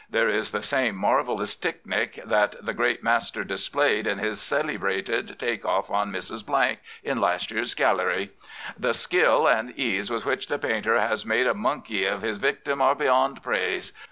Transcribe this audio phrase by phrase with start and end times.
[0.09, 5.61] There is the same marvellous ticknick that th' great master displayed in his cillybrated take
[5.61, 6.75] ofi on Mrs.
[7.03, 8.31] in last year's gallery.
[8.81, 12.81] Th' skill an' ease with which th' painter has made a monkey iv his victim
[12.81, 13.93] are beyond praise.